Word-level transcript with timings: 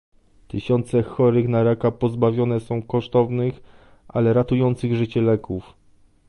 Tysiące 0.47 1.03
chorych 1.03 1.47
na 1.47 1.63
raka 1.63 1.91
pozbawione 1.91 2.59
są 2.59 2.81
kosztownych, 2.81 3.59
ale 4.07 4.33
ratujących 4.33 4.95
życie 4.95 5.21
leków 5.21 5.73